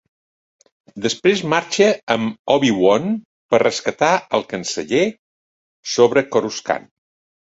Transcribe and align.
Després 1.05 1.41
marxa 1.51 1.89
amb 2.15 2.49
Obi-Wan 2.53 3.05
per 3.53 3.59
rescatar 3.63 4.09
el 4.39 4.47
Canceller 4.55 5.03
sobre 5.97 6.25
Coruscant. 6.37 6.89